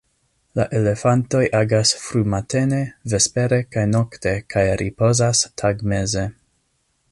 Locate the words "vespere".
3.13-3.61